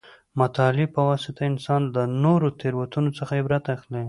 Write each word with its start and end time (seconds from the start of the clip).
د 0.03 0.03
مطالعې 0.41 0.87
په 0.95 1.01
واسطه 1.09 1.41
انسان 1.51 1.81
د 1.95 1.97
نورو 2.23 2.47
د 2.51 2.55
تېروتنو 2.61 3.09
څخه 3.19 3.31
عبرت 3.41 3.65
اخلي. 3.75 3.99